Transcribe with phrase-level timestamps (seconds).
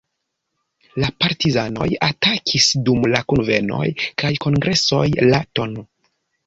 [1.03, 3.87] La "Partizanoj" atakis dum la kunvenoj
[4.25, 5.81] kaj kongresoj la tn.